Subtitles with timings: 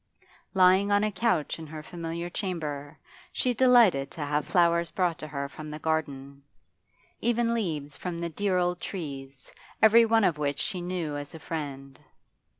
[0.55, 2.97] Lying on a couch in her familiar chamber,
[3.31, 6.41] she delighted to have flowers brought to her from the garden,
[7.19, 11.39] even leaves from the dear old trees, every one of which she knew as a
[11.39, 11.99] friend.